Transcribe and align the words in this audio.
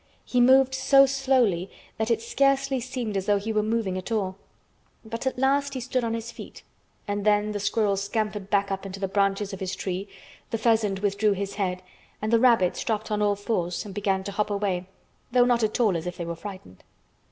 He 0.25 0.41
moved 0.41 0.73
so 0.73 1.05
slowly 1.05 1.69
that 1.99 2.09
it 2.09 2.23
scarcely 2.23 2.79
seemed 2.79 3.15
as 3.15 3.27
though 3.27 3.37
he 3.37 3.53
were 3.53 3.61
moving 3.61 3.99
at 3.99 4.11
all, 4.11 4.35
but 5.05 5.27
at 5.27 5.37
last 5.37 5.75
he 5.75 5.79
stood 5.79 6.03
on 6.03 6.15
his 6.15 6.31
feet 6.31 6.63
and 7.07 7.23
then 7.23 7.51
the 7.51 7.59
squirrel 7.59 7.95
scampered 7.95 8.49
back 8.49 8.71
up 8.71 8.83
into 8.83 8.99
the 8.99 9.07
branches 9.07 9.53
of 9.53 9.59
his 9.59 9.75
tree, 9.75 10.09
the 10.49 10.57
pheasant 10.57 11.03
withdrew 11.03 11.33
his 11.33 11.53
head 11.53 11.83
and 12.19 12.33
the 12.33 12.39
rabbits 12.39 12.83
dropped 12.83 13.11
on 13.11 13.21
all 13.21 13.35
fours 13.35 13.85
and 13.85 13.93
began 13.93 14.23
to 14.23 14.31
hop 14.31 14.49
away, 14.49 14.87
though 15.31 15.45
not 15.45 15.61
at 15.61 15.79
all 15.79 15.95
as 15.95 16.07
if 16.07 16.17
they 16.17 16.25
were 16.25 16.35
frightened. 16.35 16.83